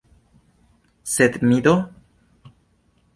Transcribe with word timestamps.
Sed 1.15 1.37
mi 1.49 1.59
do? 1.67 1.75